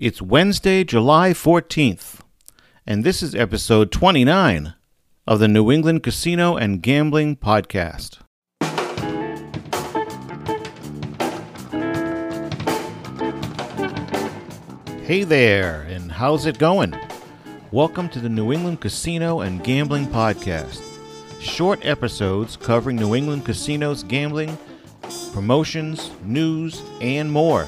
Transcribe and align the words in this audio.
It's 0.00 0.22
Wednesday, 0.22 0.84
July 0.84 1.30
14th, 1.30 2.20
and 2.86 3.02
this 3.02 3.20
is 3.20 3.34
episode 3.34 3.90
29 3.90 4.74
of 5.26 5.40
the 5.40 5.48
New 5.48 5.72
England 5.72 6.04
Casino 6.04 6.54
and 6.54 6.80
Gambling 6.80 7.34
Podcast. 7.34 8.18
Hey 15.02 15.24
there, 15.24 15.82
and 15.90 16.12
how's 16.12 16.46
it 16.46 16.60
going? 16.60 16.96
Welcome 17.72 18.08
to 18.10 18.20
the 18.20 18.28
New 18.28 18.52
England 18.52 18.80
Casino 18.80 19.40
and 19.40 19.64
Gambling 19.64 20.06
Podcast. 20.06 20.80
Short 21.40 21.84
episodes 21.84 22.56
covering 22.56 22.98
New 22.98 23.16
England 23.16 23.44
casinos, 23.44 24.04
gambling, 24.04 24.56
promotions, 25.32 26.12
news, 26.22 26.84
and 27.00 27.32
more. 27.32 27.66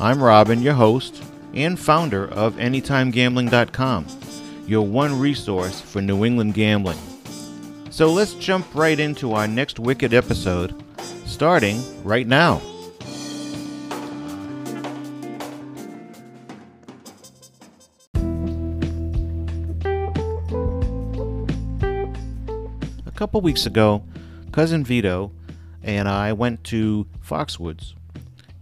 I'm 0.00 0.20
Robin, 0.20 0.60
your 0.60 0.74
host 0.74 1.22
and 1.56 1.80
founder 1.80 2.28
of 2.28 2.54
AnytimeGambling.com, 2.56 4.06
your 4.66 4.86
one 4.86 5.18
resource 5.18 5.80
for 5.80 6.02
New 6.02 6.24
England 6.24 6.54
gambling. 6.54 6.98
So 7.90 8.12
let's 8.12 8.34
jump 8.34 8.66
right 8.74 9.00
into 9.00 9.32
our 9.32 9.48
next 9.48 9.78
Wicked 9.78 10.12
episode, 10.12 10.74
starting 11.24 11.82
right 12.04 12.26
now. 12.26 12.60
A 23.06 23.12
couple 23.14 23.40
weeks 23.40 23.64
ago, 23.64 24.04
cousin 24.52 24.84
Vito 24.84 25.32
and 25.82 26.06
I 26.06 26.34
went 26.34 26.64
to 26.64 27.06
Foxwoods 27.26 27.94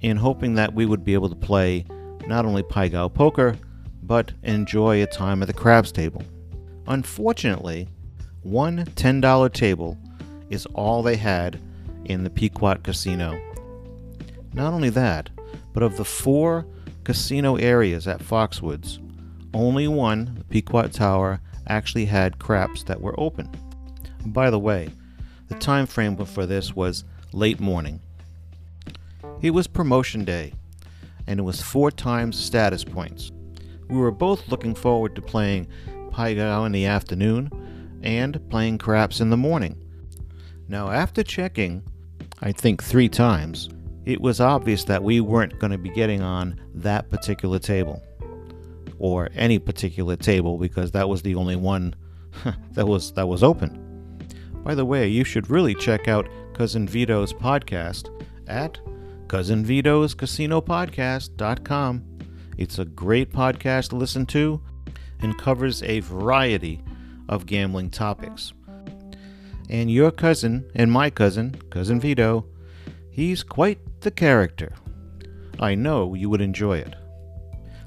in 0.00 0.18
hoping 0.18 0.54
that 0.54 0.74
we 0.74 0.86
would 0.86 1.04
be 1.04 1.14
able 1.14 1.28
to 1.28 1.34
play 1.34 1.86
not 2.26 2.44
only 2.44 2.62
Pai 2.62 2.88
Gow 2.88 3.08
poker, 3.08 3.56
but 4.02 4.32
enjoy 4.42 5.02
a 5.02 5.06
time 5.06 5.42
at 5.42 5.46
the 5.46 5.54
craps 5.54 5.92
table. 5.92 6.22
Unfortunately, 6.86 7.88
one 8.42 8.84
$10 8.84 9.52
table 9.52 9.98
is 10.50 10.66
all 10.74 11.02
they 11.02 11.16
had 11.16 11.58
in 12.04 12.24
the 12.24 12.30
Pequot 12.30 12.82
Casino. 12.82 13.40
Not 14.52 14.72
only 14.72 14.90
that, 14.90 15.30
but 15.72 15.82
of 15.82 15.96
the 15.96 16.04
four 16.04 16.66
casino 17.02 17.56
areas 17.56 18.06
at 18.06 18.20
Foxwoods, 18.20 18.98
only 19.52 19.88
one, 19.88 20.34
the 20.36 20.44
Pequot 20.44 20.88
Tower, 20.88 21.40
actually 21.66 22.04
had 22.04 22.38
craps 22.38 22.82
that 22.84 23.00
were 23.00 23.18
open. 23.18 23.50
By 24.26 24.50
the 24.50 24.58
way, 24.58 24.90
the 25.48 25.54
time 25.54 25.86
frame 25.86 26.16
for 26.16 26.46
this 26.46 26.74
was 26.74 27.04
late 27.32 27.60
morning. 27.60 28.00
It 29.42 29.50
was 29.50 29.66
promotion 29.66 30.24
day, 30.24 30.52
and 31.26 31.40
it 31.40 31.42
was 31.42 31.60
four 31.60 31.90
times 31.90 32.38
status 32.38 32.84
points. 32.84 33.32
We 33.88 33.98
were 33.98 34.10
both 34.10 34.48
looking 34.48 34.74
forward 34.74 35.14
to 35.16 35.22
playing 35.22 35.68
Pai 36.10 36.36
Gow 36.36 36.64
in 36.64 36.72
the 36.72 36.86
afternoon 36.86 37.50
and 38.02 38.40
playing 38.50 38.78
craps 38.78 39.20
in 39.20 39.30
the 39.30 39.36
morning. 39.36 39.76
Now, 40.68 40.90
after 40.90 41.22
checking, 41.22 41.82
I 42.40 42.52
think 42.52 42.82
three 42.82 43.08
times, 43.08 43.68
it 44.04 44.20
was 44.20 44.40
obvious 44.40 44.84
that 44.84 45.02
we 45.02 45.20
weren't 45.20 45.58
going 45.58 45.72
to 45.72 45.78
be 45.78 45.90
getting 45.90 46.22
on 46.22 46.60
that 46.74 47.10
particular 47.10 47.58
table. 47.58 48.02
Or 48.98 49.28
any 49.34 49.58
particular 49.58 50.16
table 50.16 50.56
because 50.56 50.92
that 50.92 51.08
was 51.08 51.22
the 51.22 51.34
only 51.34 51.56
one 51.56 51.94
that 52.72 52.86
was 52.86 53.12
that 53.12 53.26
was 53.26 53.42
open. 53.42 53.80
By 54.62 54.74
the 54.74 54.84
way, 54.84 55.08
you 55.08 55.24
should 55.24 55.50
really 55.50 55.74
check 55.74 56.08
out 56.08 56.28
Cousin 56.54 56.88
Vito's 56.88 57.32
podcast 57.32 58.08
at 58.46 58.78
cousinvitoscasinopodcast.com. 59.34 62.04
It's 62.56 62.78
a 62.78 62.84
great 62.84 63.32
podcast 63.32 63.88
to 63.88 63.96
listen 63.96 64.26
to 64.26 64.62
and 65.18 65.36
covers 65.36 65.82
a 65.82 65.98
variety 65.98 66.80
of 67.28 67.44
gambling 67.44 67.90
topics. 67.90 68.52
And 69.68 69.90
your 69.90 70.12
cousin 70.12 70.70
and 70.76 70.92
my 70.92 71.10
cousin, 71.10 71.56
Cousin 71.70 71.98
Vito, 71.98 72.46
he's 73.10 73.42
quite 73.42 73.80
the 74.02 74.12
character. 74.12 74.72
I 75.58 75.74
know 75.74 76.14
you 76.14 76.30
would 76.30 76.40
enjoy 76.40 76.78
it. 76.78 76.94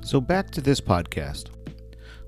So 0.01 0.19
back 0.19 0.51
to 0.51 0.59
this 0.59 0.81
podcast. 0.81 1.47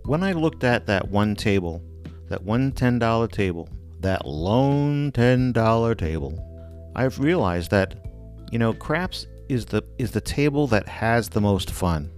When 0.06 0.24
I 0.24 0.31
looked 0.31 0.63
at 0.63 0.85
that 0.85 1.09
one 1.09 1.35
table, 1.35 1.84
that 2.29 2.41
one 2.41 2.72
$10 2.72 3.31
table, 3.34 3.68
that 4.00 4.25
lone 4.25 5.12
$10 5.12 5.97
table, 5.97 6.91
I've 6.96 7.19
realized 7.19 7.72
that 7.72 8.09
you 8.52 8.60
know, 8.60 8.74
craps 8.74 9.28
is 9.48 9.66
the 9.66 9.84
is 9.98 10.12
the 10.12 10.22
table 10.22 10.68
that 10.68 10.88
has 10.88 11.30
the 11.30 11.42
most 11.42 11.72
fun. 11.72 12.12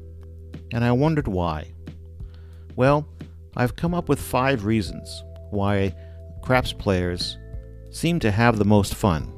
And 0.73 0.83
I 0.83 0.91
wondered 0.91 1.27
why. 1.27 1.73
Well, 2.75 3.07
I've 3.55 3.75
come 3.75 3.93
up 3.93 4.07
with 4.07 4.19
5 4.19 4.65
reasons 4.65 5.23
why 5.49 5.93
craps 6.41 6.73
players 6.73 7.37
seem 7.89 8.19
to 8.21 8.31
have 8.31 8.57
the 8.57 8.65
most 8.65 8.95
fun. 8.95 9.33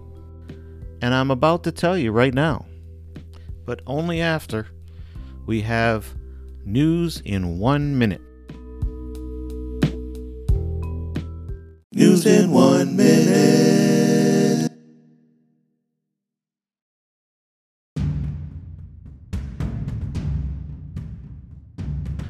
And 1.02 1.14
I'm 1.14 1.32
about 1.32 1.64
to 1.64 1.72
tell 1.72 1.98
you 1.98 2.12
right 2.12 2.34
now. 2.34 2.66
But 3.66 3.82
only 3.88 4.22
after 4.22 4.68
we 5.46 5.62
have 5.62 6.14
news 6.64 7.22
in 7.26 7.60
1 7.60 7.98
minute. 7.98 8.22
News 11.92 12.26
in 12.26 12.52
one 12.52 12.96
minute. 12.96 13.63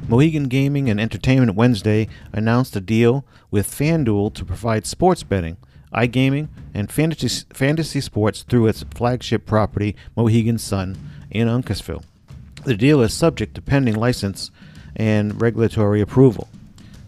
Mohegan 0.08 0.50
Gaming 0.50 0.90
and 0.90 1.00
Entertainment 1.00 1.56
Wednesday 1.56 2.10
announced 2.34 2.76
a 2.76 2.82
deal 2.82 3.24
with 3.50 3.70
FanDuel 3.70 4.34
to 4.34 4.44
provide 4.44 4.86
sports 4.86 5.24
betting, 5.24 5.56
iGaming, 5.94 6.50
and 6.74 6.92
fantasy, 6.92 7.46
fantasy 7.54 8.02
sports 8.02 8.44
through 8.44 8.68
its 8.68 8.84
flagship 8.94 9.46
property, 9.46 9.96
Mohegan 10.18 10.58
Sun, 10.58 10.98
in 11.32 11.48
Uncasville. 11.48 12.04
The 12.66 12.76
deal 12.76 13.02
is 13.02 13.14
subject 13.14 13.56
to 13.56 13.62
pending 13.62 13.96
license 13.96 14.52
and 14.96 15.42
regulatory 15.42 16.02
approval. 16.02 16.50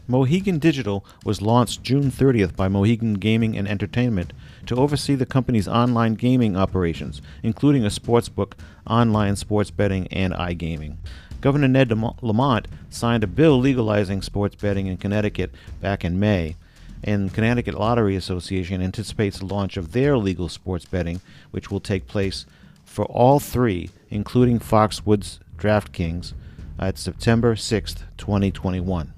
Mohegan 0.07 0.59
Digital 0.59 1.03
was 1.25 1.41
launched 1.41 1.81
June 1.81 2.11
30th 2.11 2.55
by 2.55 2.67
Mohegan 2.67 3.15
Gaming 3.15 3.57
and 3.57 3.67
Entertainment 3.67 4.33
to 4.67 4.75
oversee 4.75 5.15
the 5.15 5.25
company's 5.25 5.67
online 5.67 6.13
gaming 6.13 6.55
operations, 6.55 7.21
including 7.41 7.83
a 7.83 7.89
sportsbook, 7.89 8.53
online 8.87 9.35
sports 9.35 9.71
betting, 9.71 10.07
and 10.07 10.31
iGaming. 10.33 10.97
Governor 11.41 11.67
Ned 11.67 11.91
Lamont 12.21 12.67
signed 12.89 13.23
a 13.23 13.27
bill 13.27 13.59
legalizing 13.59 14.21
sports 14.21 14.55
betting 14.55 14.87
in 14.87 14.97
Connecticut 14.97 15.51
back 15.81 16.03
in 16.03 16.19
May, 16.19 16.55
and 17.03 17.33
Connecticut 17.33 17.75
Lottery 17.75 18.15
Association 18.15 18.81
anticipates 18.81 19.39
the 19.39 19.45
launch 19.45 19.77
of 19.77 19.91
their 19.91 20.17
legal 20.17 20.49
sports 20.49 20.85
betting, 20.85 21.21
which 21.51 21.69
will 21.69 21.79
take 21.79 22.07
place 22.07 22.45
for 22.83 23.05
all 23.05 23.39
three, 23.39 23.89
including 24.09 24.59
Foxwoods 24.59 25.39
DraftKings, 25.57 26.33
at 26.79 26.97
September 26.97 27.55
6th, 27.55 28.03
2021. 28.17 29.13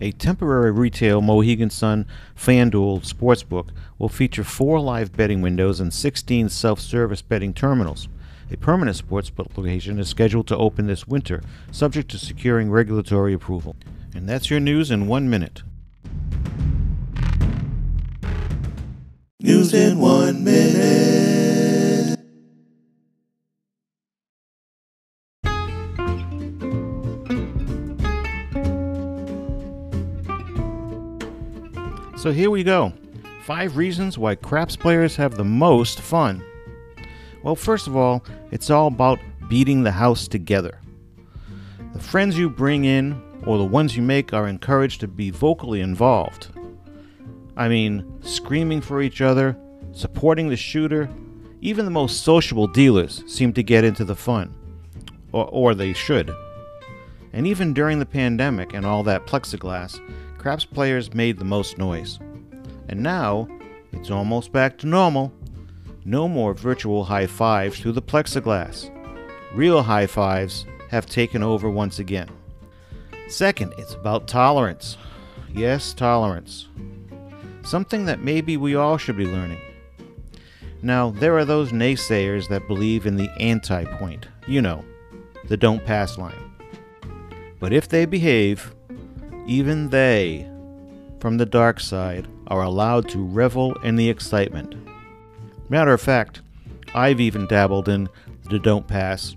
A 0.00 0.12
temporary 0.12 0.72
retail 0.72 1.20
Mohegan 1.20 1.70
Sun 1.70 2.06
FanDuel 2.36 3.06
Sportsbook 3.06 3.68
will 3.98 4.08
feature 4.08 4.42
four 4.42 4.80
live 4.80 5.12
betting 5.12 5.42
windows 5.42 5.78
and 5.78 5.92
16 5.92 6.48
self 6.48 6.80
service 6.80 7.22
betting 7.22 7.54
terminals. 7.54 8.08
A 8.52 8.56
permanent 8.58 8.98
sportsbook 8.98 9.56
location 9.56 9.98
is 9.98 10.10
scheduled 10.10 10.46
to 10.48 10.56
open 10.58 10.86
this 10.86 11.08
winter, 11.08 11.42
subject 11.70 12.10
to 12.10 12.18
securing 12.18 12.70
regulatory 12.70 13.32
approval. 13.32 13.76
And 14.14 14.28
that's 14.28 14.50
your 14.50 14.60
news 14.60 14.90
in 14.90 15.06
one 15.06 15.30
minute. 15.30 15.62
News 19.40 19.72
in 19.72 19.98
one 19.98 20.44
minute. 20.44 22.18
So 32.18 32.30
here 32.32 32.50
we 32.50 32.62
go. 32.62 32.92
Five 33.44 33.78
reasons 33.78 34.18
why 34.18 34.34
craps 34.34 34.76
players 34.76 35.16
have 35.16 35.36
the 35.36 35.44
most 35.44 36.02
fun. 36.02 36.44
Well, 37.42 37.56
first 37.56 37.86
of 37.86 37.96
all, 37.96 38.24
it's 38.50 38.70
all 38.70 38.86
about 38.86 39.18
beating 39.48 39.82
the 39.82 39.90
house 39.90 40.28
together. 40.28 40.78
The 41.92 41.98
friends 41.98 42.38
you 42.38 42.48
bring 42.48 42.84
in 42.84 43.20
or 43.44 43.58
the 43.58 43.64
ones 43.64 43.96
you 43.96 44.02
make 44.02 44.32
are 44.32 44.48
encouraged 44.48 45.00
to 45.00 45.08
be 45.08 45.30
vocally 45.30 45.80
involved. 45.80 46.48
I 47.56 47.68
mean, 47.68 48.20
screaming 48.22 48.80
for 48.80 49.02
each 49.02 49.20
other, 49.20 49.56
supporting 49.92 50.48
the 50.48 50.56
shooter, 50.56 51.10
even 51.60 51.84
the 51.84 51.90
most 51.90 52.22
sociable 52.22 52.66
dealers 52.66 53.22
seem 53.26 53.52
to 53.54 53.62
get 53.62 53.84
into 53.84 54.04
the 54.04 54.16
fun. 54.16 54.54
Or, 55.32 55.46
or 55.46 55.74
they 55.74 55.92
should. 55.92 56.34
And 57.32 57.46
even 57.46 57.72
during 57.72 57.98
the 57.98 58.06
pandemic 58.06 58.74
and 58.74 58.84
all 58.84 59.02
that 59.04 59.26
plexiglass, 59.26 59.98
craps 60.38 60.64
players 60.64 61.14
made 61.14 61.38
the 61.38 61.44
most 61.44 61.78
noise. 61.78 62.18
And 62.88 63.02
now, 63.02 63.48
it's 63.92 64.10
almost 64.10 64.52
back 64.52 64.78
to 64.78 64.86
normal. 64.86 65.32
No 66.04 66.26
more 66.26 66.52
virtual 66.52 67.04
high 67.04 67.26
fives 67.26 67.78
through 67.78 67.92
the 67.92 68.02
plexiglass. 68.02 68.90
Real 69.54 69.82
high 69.82 70.06
fives 70.06 70.66
have 70.90 71.06
taken 71.06 71.42
over 71.42 71.70
once 71.70 71.98
again. 71.98 72.28
Second, 73.28 73.72
it's 73.78 73.94
about 73.94 74.26
tolerance. 74.26 74.96
Yes, 75.54 75.94
tolerance. 75.94 76.68
Something 77.62 78.04
that 78.06 78.20
maybe 78.20 78.56
we 78.56 78.74
all 78.74 78.98
should 78.98 79.16
be 79.16 79.26
learning. 79.26 79.60
Now, 80.82 81.10
there 81.10 81.38
are 81.38 81.44
those 81.44 81.70
naysayers 81.70 82.48
that 82.48 82.66
believe 82.66 83.06
in 83.06 83.16
the 83.16 83.30
anti 83.38 83.84
point, 83.84 84.26
you 84.48 84.60
know, 84.60 84.84
the 85.48 85.56
don't 85.56 85.84
pass 85.84 86.18
line. 86.18 86.52
But 87.60 87.72
if 87.72 87.88
they 87.88 88.06
behave, 88.06 88.74
even 89.46 89.90
they, 89.90 90.50
from 91.20 91.38
the 91.38 91.46
dark 91.46 91.78
side, 91.78 92.26
are 92.48 92.62
allowed 92.62 93.08
to 93.10 93.24
revel 93.24 93.74
in 93.82 93.94
the 93.94 94.10
excitement. 94.10 94.74
Matter 95.72 95.94
of 95.94 96.02
fact, 96.02 96.42
I've 96.94 97.18
even 97.18 97.46
dabbled 97.46 97.88
in 97.88 98.06
the 98.50 98.58
don't 98.58 98.86
pass, 98.86 99.34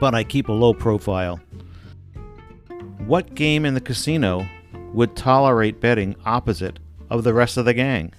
but 0.00 0.14
I 0.14 0.24
keep 0.24 0.48
a 0.48 0.52
low 0.52 0.72
profile. 0.72 1.38
What 3.04 3.34
game 3.34 3.66
in 3.66 3.74
the 3.74 3.80
casino 3.82 4.48
would 4.94 5.14
tolerate 5.14 5.82
betting 5.82 6.16
opposite 6.24 6.78
of 7.10 7.24
the 7.24 7.34
rest 7.34 7.58
of 7.58 7.66
the 7.66 7.74
gang? 7.74 8.14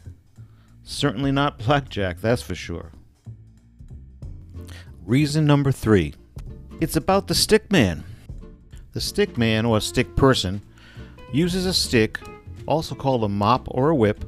Certainly 0.84 1.32
not 1.32 1.58
blackjack, 1.66 2.22
that's 2.22 2.44
for 2.44 2.54
sure. 2.54 2.92
Reason 5.04 5.48
number 5.48 5.72
three 5.72 6.14
it's 6.80 6.96
about 6.96 7.26
the 7.26 7.34
stick 7.34 7.72
man. 7.72 8.04
The 8.94 9.02
stick 9.02 9.36
man 9.36 9.66
or 9.66 9.82
stick 9.82 10.16
person 10.16 10.62
uses 11.34 11.66
a 11.66 11.74
stick, 11.74 12.20
also 12.68 12.94
called 12.94 13.24
a 13.24 13.30
mop 13.30 13.68
or 13.72 13.90
a 13.90 13.96
whip, 13.96 14.24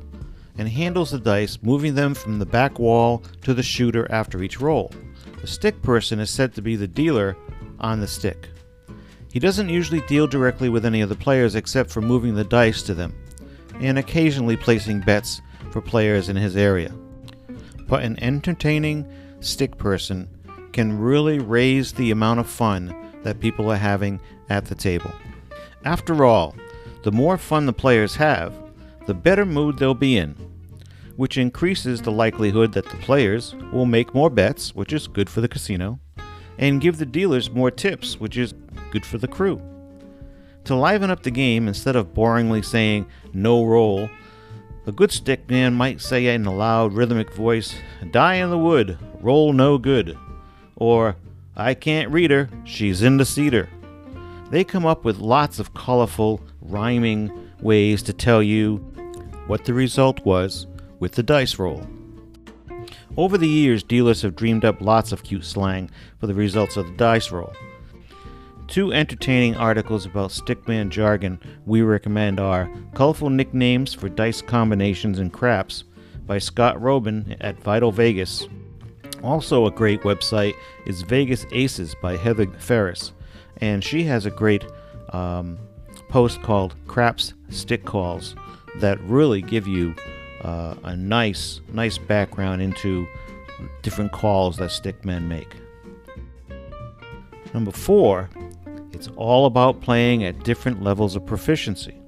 and 0.58 0.68
handles 0.68 1.12
the 1.12 1.20
dice, 1.20 1.60
moving 1.62 1.96
them 1.96 2.14
from 2.14 2.40
the 2.40 2.46
back 2.46 2.80
wall 2.80 3.24
to 3.44 3.54
the 3.54 3.64
shooter 3.64 4.10
after 4.12 4.42
each 4.42 4.60
roll. 4.60 4.92
The 5.42 5.48
stick 5.48 5.82
person 5.82 6.20
is 6.20 6.30
said 6.30 6.54
to 6.56 6.62
be 6.62 6.76
the 6.76 6.88
dealer 6.88 7.38
on 7.80 8.00
the 8.00 8.08
stick. 8.08 8.50
He 9.32 9.40
doesn't 9.40 9.70
usually 9.70 10.02
deal 10.02 10.26
directly 10.26 10.70
with 10.70 10.86
any 10.86 11.02
of 11.02 11.10
the 11.10 11.16
players 11.16 11.56
except 11.56 11.92
for 11.92 12.02
moving 12.02 12.34
the 12.34 12.44
dice 12.44 12.82
to 12.84 12.94
them, 12.94 13.14
and 13.80 13.98
occasionally 14.00 14.58
placing 14.58 15.02
bets 15.02 15.42
for 15.72 15.82
players 15.82 16.30
in 16.30 16.36
his 16.36 16.58
area. 16.58 16.92
But 17.88 18.04
an 18.04 18.22
entertaining 18.24 19.08
stick 19.42 19.78
person 19.78 20.28
can 20.74 20.98
really 20.98 21.40
raise 21.40 21.94
the 21.94 22.12
amount 22.12 22.40
of 22.40 22.48
fun 22.48 22.96
that 23.24 23.40
people 23.40 23.72
are 23.72 23.78
having 23.78 24.20
at 24.50 24.66
the 24.66 24.76
table. 24.76 25.12
After 25.86 26.26
all, 26.26 26.56
the 27.04 27.12
more 27.12 27.38
fun 27.38 27.66
the 27.66 27.74
players 27.74 28.16
have, 28.16 28.54
the 29.06 29.14
better 29.14 29.46
mood 29.46 29.78
they'll 29.78 29.94
be 29.94 30.18
in, 30.18 30.36
which 31.18 31.38
increases 31.38 32.02
the 32.02 32.12
likelihood 32.12 32.72
that 32.74 32.86
the 32.86 32.98
players 32.98 33.56
will 33.74 33.86
make 33.86 34.14
more 34.14 34.30
bets, 34.30 34.74
which 34.74 34.94
is 34.94 35.08
good 35.08 35.30
for 35.30 35.42
the 35.42 35.48
casino, 35.48 36.00
and 36.58 36.80
give 36.80 36.98
the 36.98 37.06
dealers 37.06 37.52
more 37.52 37.72
tips, 37.72 38.20
which 38.20 38.38
is 38.38 38.54
good 38.92 39.06
for 39.06 39.18
the 39.18 39.28
crew. 39.28 39.62
To 40.66 40.76
liven 40.76 41.10
up 41.10 41.24
the 41.24 41.32
game, 41.32 41.68
instead 41.68 41.96
of 41.96 42.14
boringly 42.14 42.64
saying 42.64 43.08
no 43.34 43.66
roll, 43.66 44.10
a 44.86 44.92
good 44.92 45.12
stick 45.12 45.50
man 45.50 45.74
might 45.74 46.02
say 46.02 46.34
in 46.34 46.46
a 46.46 46.54
loud 46.54 46.94
rhythmic 46.94 47.34
voice, 47.34 47.76
Die 48.12 48.36
in 48.36 48.50
the 48.50 48.58
wood, 48.58 48.98
roll 49.20 49.54
no 49.54 49.78
good, 49.78 50.18
or 50.76 51.16
I 51.56 51.74
can't 51.74 52.12
read 52.12 52.30
her, 52.30 52.48
she's 52.64 53.02
in 53.02 53.18
the 53.18 53.26
cedar. 53.26 53.70
They 54.52 54.64
come 54.64 54.86
up 54.86 55.04
with 55.04 55.18
lots 55.18 55.58
of 55.60 55.74
colorful, 55.74 56.42
rhyming 56.62 57.32
ways 57.60 58.04
to 58.04 58.14
tell 58.14 58.44
you 58.44 58.78
what 59.48 59.66
the 59.66 59.74
result 59.74 60.24
was 60.24 60.68
with 61.00 61.14
the 61.14 61.24
dice 61.24 61.60
roll. 61.60 61.86
Over 63.16 63.38
the 63.38 63.48
years, 63.48 63.84
dealers 63.84 64.22
have 64.22 64.36
dreamed 64.36 64.64
up 64.64 64.82
lots 64.82 65.12
of 65.12 65.24
cute 65.24 65.46
slang 65.46 65.90
for 66.20 66.28
the 66.28 66.34
results 66.34 66.78
of 66.78 66.86
the 66.86 66.94
dice 66.94 67.32
roll. 67.32 67.54
Two 68.68 68.92
entertaining 68.92 69.56
articles 69.56 70.06
about 70.06 70.32
stickman 70.32 70.90
jargon 70.90 71.40
we 71.66 71.82
recommend 71.82 72.40
are 72.40 72.70
Colorful 72.94 73.30
Nicknames 73.30 73.94
for 73.94 74.10
Dice 74.10 74.42
Combinations 74.42 75.20
and 75.20 75.32
Craps 75.32 75.86
by 76.26 76.38
Scott 76.38 76.76
Roeben 76.76 77.38
at 77.40 77.58
Vital 77.64 77.92
Vegas. 77.92 78.48
Also, 79.24 79.66
a 79.66 79.72
great 79.72 80.02
website 80.02 80.54
is 80.86 81.02
Vegas 81.04 81.46
Aces 81.52 81.96
by 82.02 82.18
Heather 82.18 82.46
Ferris, 82.60 83.14
and 83.62 83.84
she 83.84 84.04
has 84.04 84.26
a 84.26 84.32
great 84.32 84.66
um, 85.14 85.58
post 86.10 86.42
called 86.44 86.76
Craps 86.88 87.34
Stick 87.50 87.86
Calls 87.86 88.36
that 88.80 89.00
really 89.02 89.42
give 89.42 89.66
you 89.66 89.96
uh, 90.44 90.76
a 90.84 90.96
nice, 90.96 91.62
nice 91.74 91.98
background 91.98 92.62
into 92.62 93.08
different 93.82 94.12
calls 94.12 94.58
that 94.58 94.70
stickmen 94.70 95.24
make. 95.24 95.56
Number 97.54 97.72
four, 97.72 98.30
it's 98.92 99.10
all 99.16 99.46
about 99.46 99.82
playing 99.82 100.24
at 100.24 100.44
different 100.44 100.84
levels 100.84 101.16
of 101.16 101.26
proficiency. 101.26 102.00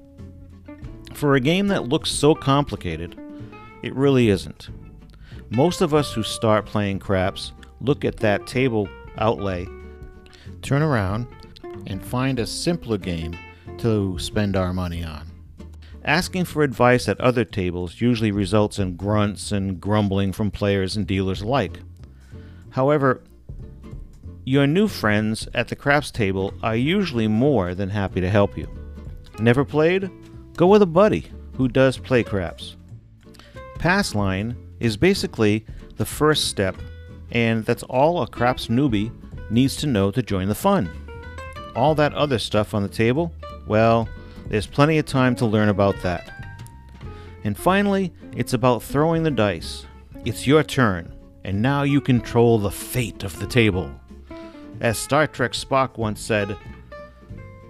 For 1.14 1.34
a 1.34 1.40
game 1.40 1.68
that 1.68 1.88
looks 1.88 2.10
so 2.10 2.34
complicated, 2.34 3.18
it 3.82 3.94
really 3.94 4.28
isn't. 4.28 4.70
Most 5.50 5.80
of 5.80 5.94
us 5.94 6.12
who 6.12 6.22
start 6.22 6.66
playing 6.66 6.98
craps 6.98 7.52
look 7.80 8.04
at 8.04 8.18
that 8.18 8.46
table 8.46 8.88
outlay, 9.18 9.66
turn 10.62 10.82
around, 10.82 11.26
and 11.86 12.04
find 12.04 12.38
a 12.38 12.46
simpler 12.46 12.98
game 12.98 13.36
to 13.78 14.18
spend 14.18 14.56
our 14.56 14.72
money 14.72 15.02
on. 15.02 15.29
Asking 16.10 16.44
for 16.44 16.64
advice 16.64 17.08
at 17.08 17.20
other 17.20 17.44
tables 17.44 18.00
usually 18.00 18.32
results 18.32 18.80
in 18.80 18.96
grunts 18.96 19.52
and 19.52 19.80
grumbling 19.80 20.32
from 20.32 20.50
players 20.50 20.96
and 20.96 21.06
dealers 21.06 21.40
alike. 21.40 21.78
However, 22.70 23.22
your 24.44 24.66
new 24.66 24.88
friends 24.88 25.46
at 25.54 25.68
the 25.68 25.76
craps 25.76 26.10
table 26.10 26.52
are 26.64 26.74
usually 26.74 27.28
more 27.28 27.76
than 27.76 27.90
happy 27.90 28.20
to 28.20 28.28
help 28.28 28.58
you. 28.58 28.68
Never 29.38 29.64
played? 29.64 30.10
Go 30.56 30.66
with 30.66 30.82
a 30.82 30.86
buddy 30.86 31.30
who 31.52 31.68
does 31.68 31.96
play 31.96 32.24
craps. 32.24 32.74
Pass 33.78 34.12
line 34.12 34.56
is 34.80 34.96
basically 34.96 35.64
the 35.94 36.04
first 36.04 36.48
step, 36.48 36.74
and 37.30 37.64
that's 37.64 37.84
all 37.84 38.20
a 38.20 38.26
craps 38.26 38.66
newbie 38.66 39.12
needs 39.48 39.76
to 39.76 39.86
know 39.86 40.10
to 40.10 40.24
join 40.24 40.48
the 40.48 40.56
fun. 40.56 40.90
All 41.76 41.94
that 41.94 42.14
other 42.14 42.40
stuff 42.40 42.74
on 42.74 42.82
the 42.82 42.88
table, 42.88 43.32
well, 43.68 44.08
there's 44.50 44.66
plenty 44.66 44.98
of 44.98 45.06
time 45.06 45.34
to 45.36 45.46
learn 45.46 45.68
about 45.68 46.02
that. 46.02 46.30
And 47.44 47.56
finally, 47.56 48.12
it's 48.36 48.52
about 48.52 48.82
throwing 48.82 49.22
the 49.22 49.30
dice. 49.30 49.86
It's 50.24 50.46
your 50.46 50.62
turn, 50.64 51.14
and 51.44 51.62
now 51.62 51.84
you 51.84 52.00
control 52.00 52.58
the 52.58 52.70
fate 52.70 53.22
of 53.22 53.38
the 53.38 53.46
table. 53.46 53.90
As 54.80 54.98
Star 54.98 55.26
Trek 55.26 55.52
Spock 55.52 55.96
once 55.96 56.20
said, 56.20 56.56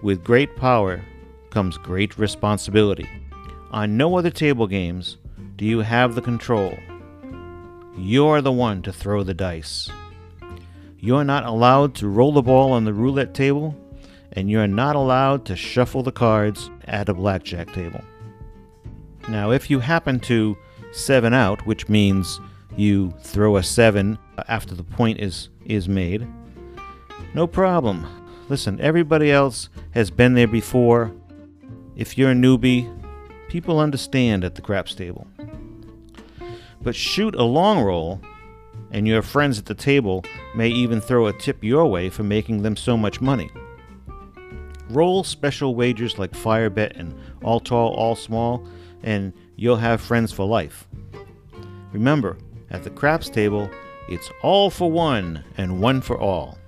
with 0.03 0.25
great 0.25 0.57
power 0.57 1.05
comes 1.51 1.77
great 1.77 2.19
responsibility. 2.19 3.09
On 3.73 3.97
no 3.97 4.17
other 4.17 4.31
table 4.31 4.67
games 4.67 5.19
do 5.57 5.67
you 5.67 5.81
have 5.81 6.15
the 6.15 6.23
control. 6.23 6.77
You're 7.97 8.41
the 8.41 8.53
one 8.53 8.81
to 8.83 8.93
throw 8.93 9.23
the 9.23 9.35
dice. 9.35 9.91
You're 10.99 11.25
not 11.25 11.45
allowed 11.45 11.95
to 11.97 12.09
roll 12.09 12.33
the 12.33 12.43
ball 12.43 12.73
on 12.73 12.85
the 12.85 12.95
roulette 12.95 13.35
table, 13.35 13.77
and 14.33 14.51
you're 14.51 14.67
not 14.67 14.97
allowed 14.97 15.45
to 15.47 15.57
shuffle 15.57 16.03
the 16.03 16.13
cards 16.13 16.71
at 16.85 17.09
a 17.09 17.15
blackjack 17.15 17.73
table. 17.73 18.01
Now, 19.29 19.51
if 19.51 19.71
you 19.71 19.81
happen 19.81 20.21
to 20.21 20.57
seven 20.93 21.35
out, 21.35 21.67
which 21.67 21.89
means 21.89 22.41
you 22.77 23.13
throw 23.23 23.57
a 23.57 23.63
seven 23.63 24.19
after 24.49 24.75
the 24.75 24.85
point 24.85 25.21
is, 25.21 25.49
is 25.65 25.89
made, 25.89 26.27
no 27.35 27.47
problem. 27.47 28.07
Listen, 28.49 28.81
everybody 28.81 29.31
else 29.31 29.69
has 29.93 30.11
been 30.11 30.35
there 30.35 30.49
before. 30.49 31.13
If 31.97 32.19
you're 32.19 32.33
a 32.33 32.35
newbie, 32.35 32.91
people 33.49 33.79
understand 33.79 34.45
at 34.45 34.55
the 34.55 34.63
craps 34.63 34.95
table. 34.95 35.27
But 36.83 36.97
shoot 36.97 37.35
a 37.35 37.45
long 37.45 37.83
roll, 37.83 38.21
and 38.91 39.07
your 39.07 39.23
friends 39.23 39.59
at 39.59 39.67
the 39.67 39.75
table 39.75 40.25
may 40.55 40.69
even 40.69 41.01
throw 41.01 41.27
a 41.27 41.33
tip 41.33 41.63
your 41.63 41.87
way 41.87 42.09
for 42.09 42.23
making 42.23 42.63
them 42.63 42.77
so 42.77 42.97
much 42.97 43.21
money. 43.21 43.51
Roll 44.91 45.25
special 45.25 45.75
wagers 45.75 46.19
like 46.19 46.35
Fire 46.35 46.71
Bet 46.71 46.97
and 46.97 47.15
All 47.43 47.61
Tall, 47.61 47.95
All 47.95 48.17
Small, 48.17 48.67
and 49.03 49.33
you'll 49.57 49.77
have 49.77 50.01
friends 50.01 50.33
for 50.33 50.47
life. 50.47 50.89
Remember, 51.93 52.37
at 52.71 52.85
the 52.85 52.91
craps 52.91 53.29
table, 53.29 53.71
it's 54.09 54.31
all 54.43 54.71
for 54.71 54.91
one 54.91 55.45
and 55.57 55.81
one 55.81 56.01
for 56.01 56.19
all. 56.19 56.59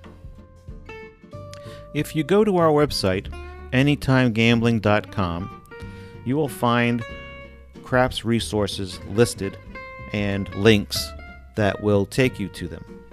If 1.93 2.15
you 2.15 2.23
go 2.23 2.43
to 2.43 2.57
our 2.57 2.69
website, 2.69 3.27
anytimegambling.com, 3.71 5.61
you 6.25 6.35
will 6.35 6.47
find 6.47 7.03
craps 7.83 8.25
resources 8.25 8.99
listed 9.09 9.57
and 10.13 10.53
links 10.55 11.11
that 11.55 11.83
will 11.83 12.05
take 12.05 12.39
you 12.39 12.47
to 12.49 12.67
them. 12.67 13.03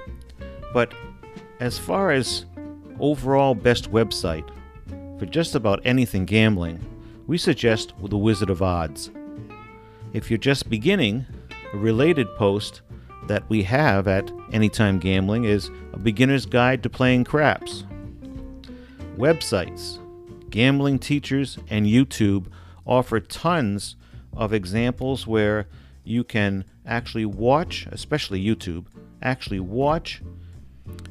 But 0.72 0.94
as 1.58 1.78
far 1.78 2.10
as 2.10 2.46
overall 2.98 3.54
best 3.54 3.90
website 3.90 4.48
for 5.20 5.26
just 5.26 5.54
about 5.54 5.82
anything 5.84 6.24
gambling, 6.24 6.82
we 7.26 7.36
suggest 7.36 7.92
The 8.02 8.16
Wizard 8.16 8.48
of 8.48 8.62
Odds. 8.62 9.10
If 10.14 10.30
you're 10.30 10.38
just 10.38 10.70
beginning, 10.70 11.26
a 11.74 11.76
related 11.76 12.26
post 12.36 12.80
that 13.26 13.42
we 13.50 13.62
have 13.64 14.08
at 14.08 14.32
Anytime 14.50 14.98
Gambling 14.98 15.44
is 15.44 15.70
a 15.92 15.98
beginner's 15.98 16.46
guide 16.46 16.82
to 16.84 16.88
playing 16.88 17.24
craps. 17.24 17.84
Websites, 19.18 19.98
gambling 20.48 20.98
teachers, 20.98 21.58
and 21.68 21.84
YouTube 21.84 22.46
offer 22.86 23.20
tons 23.20 23.96
of 24.32 24.54
examples 24.54 25.26
where 25.26 25.68
you 26.02 26.24
can 26.24 26.64
actually 26.86 27.26
watch, 27.26 27.86
especially 27.92 28.42
YouTube, 28.42 28.86
actually 29.20 29.60
watch 29.60 30.22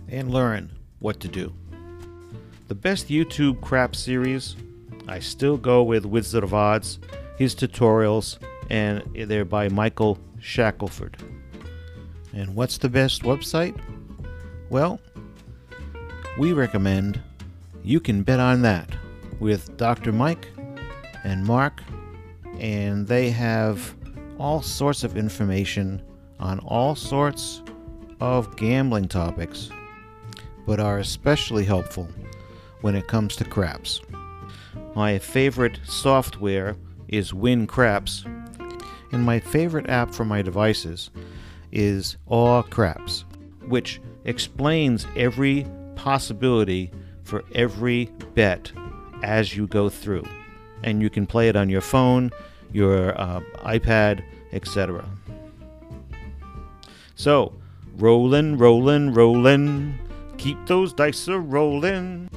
and 0.08 0.34
learn 0.34 0.72
what 0.98 1.20
to 1.20 1.28
do. 1.28 1.54
The 2.70 2.76
best 2.76 3.08
YouTube 3.08 3.62
crap 3.62 3.96
series, 3.96 4.56
I 5.08 5.18
still 5.18 5.58
go 5.58 5.82
with 5.82 6.06
Wizard 6.06 6.44
of 6.44 6.54
Odds, 6.54 7.00
his 7.36 7.56
tutorials, 7.56 8.38
and 8.70 9.02
they're 9.16 9.44
by 9.44 9.70
Michael 9.70 10.20
Shackelford. 10.40 11.18
And 12.32 12.54
what's 12.54 12.78
the 12.78 12.88
best 12.88 13.24
website? 13.24 13.76
Well, 14.70 15.00
we 16.38 16.54
recommend 16.54 17.20
You 17.84 18.00
Can 18.00 18.22
Bet 18.22 18.40
on 18.40 18.62
That 18.62 18.88
with 19.40 19.76
Dr. 19.78 20.12
Mike 20.12 20.50
and 21.24 21.44
Mark, 21.44 21.82
and 22.60 23.08
they 23.08 23.32
have 23.32 23.96
all 24.38 24.62
sorts 24.62 25.04
of 25.04 25.18
information 25.18 26.04
on 26.40 26.60
all 26.60 26.94
sorts 26.94 27.64
of 28.22 28.56
gambling 28.58 29.08
topics, 29.08 29.72
but 30.68 30.80
are 30.80 31.00
especially 31.00 31.66
helpful 31.66 32.08
when 32.82 32.96
it 32.96 33.08
comes 33.08 33.36
to 33.38 33.44
craps. 33.44 34.02
My 34.96 35.20
favorite 35.20 35.80
software 35.86 36.76
is 37.08 37.34
Win 37.34 37.68
Craps, 37.68 38.26
and 39.12 39.24
my 39.24 39.40
favorite 39.40 39.90
app 39.90 40.14
for 40.14 40.26
my 40.26 40.42
devices 40.42 41.10
is 41.72 42.18
All 42.28 42.64
Craps, 42.64 43.26
which 43.68 44.02
explains 44.26 45.08
every 45.16 45.66
possibility 45.96 46.92
for 47.24 47.44
every 47.54 48.06
bet 48.34 48.72
as 49.24 49.56
you 49.56 49.68
go 49.68 49.90
through. 49.90 50.26
And 50.84 51.02
you 51.02 51.10
can 51.10 51.28
play 51.28 51.50
it 51.50 51.56
on 51.56 51.70
your 51.70 51.82
phone, 51.82 52.32
your 52.72 53.20
uh, 53.20 53.42
iPad, 53.58 54.24
etc. 54.54 55.06
So, 57.16 57.54
rollin', 57.98 58.58
rollin', 58.58 59.14
rollin', 59.14 60.00
keep 60.38 60.58
those 60.68 60.94
dice 60.94 61.28
a 61.28 61.38
rollin'. 61.38 62.30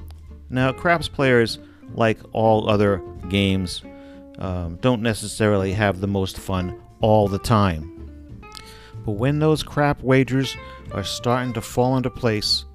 Now, 0.53 0.71
craps 0.71 1.09
players, 1.09 1.59
like 1.95 2.19
all 2.33 2.69
other 2.69 3.03
games, 3.31 3.83
um, 4.39 4.77
don't 4.77 5.01
necessarily 5.01 5.73
have 5.73 6.01
the 6.01 6.07
most 6.07 6.39
fun 6.39 6.79
all 7.01 7.27
the 7.27 7.39
time. 7.39 7.89
But 9.07 9.13
when 9.13 9.39
those 9.39 9.63
crap 9.63 10.03
wagers 10.03 10.55
are 10.93 11.05
starting 11.05 11.55
to 11.55 11.63
fall 11.63 11.97
into 11.97 12.11
place, 12.11 12.67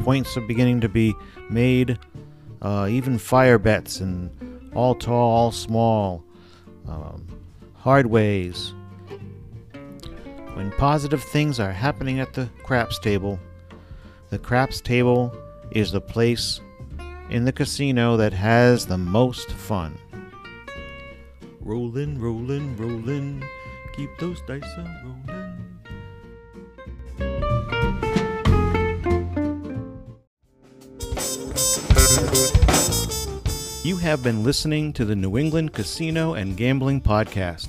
points 0.00 0.36
are 0.36 0.42
beginning 0.42 0.82
to 0.82 0.90
be 0.90 1.14
made, 1.48 1.98
uh, 2.60 2.86
even 2.90 3.16
fire 3.16 3.58
bets 3.58 4.00
and 4.00 4.70
all 4.74 4.94
tall, 4.94 5.30
all 5.30 5.52
small, 5.52 6.22
um, 6.86 7.26
hard 7.76 8.06
ways. 8.06 8.74
When 10.52 10.70
positive 10.72 11.22
things 11.24 11.58
are 11.58 11.72
happening 11.72 12.20
at 12.20 12.34
the 12.34 12.50
craps 12.62 12.98
table, 12.98 13.40
the 14.28 14.38
craps 14.38 14.82
table 14.82 15.34
is 15.70 15.92
the 15.92 16.00
place 16.00 16.60
in 17.32 17.46
the 17.46 17.52
casino 17.52 18.18
that 18.18 18.34
has 18.34 18.84
the 18.84 18.98
most 18.98 19.50
fun. 19.52 19.96
Rollin', 21.62 22.20
rollin', 22.20 22.76
rollin', 22.76 23.42
keep 23.96 24.10
those 24.20 24.42
dice 24.42 24.62
a 24.76 25.02
rollin'. 25.02 25.58
You 33.82 33.96
have 33.96 34.22
been 34.22 34.44
listening 34.44 34.92
to 34.92 35.06
the 35.06 35.16
New 35.16 35.38
England 35.38 35.72
Casino 35.72 36.34
and 36.34 36.54
Gambling 36.54 37.00
Podcast. 37.00 37.68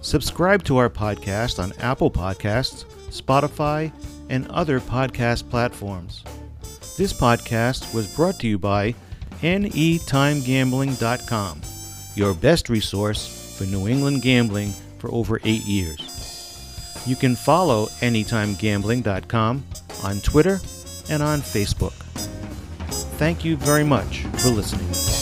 Subscribe 0.00 0.64
to 0.64 0.78
our 0.78 0.90
podcast 0.90 1.62
on 1.62 1.72
Apple 1.78 2.10
Podcasts, 2.10 2.84
Spotify, 3.10 3.92
and 4.28 4.48
other 4.48 4.80
podcast 4.80 5.48
platforms. 5.48 6.24
This 6.96 7.12
podcast 7.12 7.92
was 7.94 8.06
brought 8.06 8.38
to 8.40 8.46
you 8.46 8.58
by 8.58 8.94
AnytimeGambling.com, 9.40 11.60
your 12.14 12.34
best 12.34 12.68
resource 12.68 13.56
for 13.56 13.64
New 13.64 13.88
England 13.88 14.20
gambling 14.20 14.74
for 14.98 15.10
over 15.10 15.40
eight 15.44 15.64
years. 15.64 17.00
You 17.06 17.16
can 17.16 17.34
follow 17.34 17.86
AnytimeGambling.com 18.00 19.64
on 20.04 20.20
Twitter 20.20 20.60
and 21.08 21.22
on 21.22 21.40
Facebook. 21.40 21.94
Thank 23.16 23.42
you 23.44 23.56
very 23.56 23.84
much 23.84 24.24
for 24.36 24.50
listening. 24.50 25.21